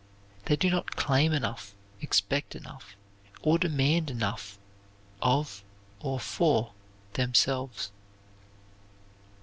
They 0.45 0.55
do 0.55 0.71
not 0.71 0.95
claim 0.95 1.31
enough, 1.31 1.75
expect 2.01 2.55
enough, 2.55 2.95
or 3.43 3.59
demand 3.59 4.09
enough 4.09 4.57
of 5.21 5.63
or 5.99 6.19
for 6.19 6.73
themselves. 7.13 7.91